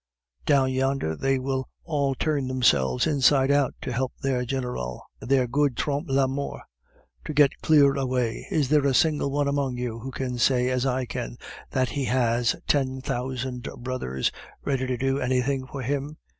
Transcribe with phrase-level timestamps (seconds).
[0.47, 5.77] Down yonder they will all turn themselves inside out to help their general their good
[5.77, 6.63] Trompe la Mort
[7.23, 8.47] to get clear away.
[8.49, 11.37] Is there a single one among you that can say, as I can,
[11.69, 14.31] that he has ten thousand brothers
[14.65, 16.17] ready to do anything for him?"